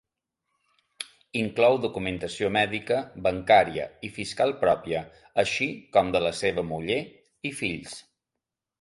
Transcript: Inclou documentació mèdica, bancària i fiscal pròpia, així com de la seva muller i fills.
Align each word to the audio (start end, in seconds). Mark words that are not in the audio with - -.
Inclou 1.41 1.77
documentació 1.83 2.49
mèdica, 2.57 2.97
bancària 3.29 3.87
i 4.09 4.13
fiscal 4.17 4.57
pròpia, 4.67 5.05
així 5.47 5.71
com 5.99 6.13
de 6.17 6.27
la 6.29 6.37
seva 6.43 6.69
muller 6.75 7.01
i 7.53 7.57
fills. 7.63 7.99